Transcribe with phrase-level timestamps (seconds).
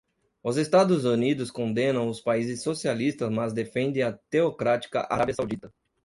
[0.41, 5.71] Os Estados Unidos condenam os países socialistas mas defendem a teocrática Arábia Saudita